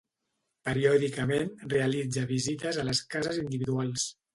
Periòdicament 0.69 1.53
realitza 1.75 2.27
visites 2.35 2.83
a 2.87 2.91
les 2.93 3.07
cases 3.17 3.43
individuals. 3.49 4.13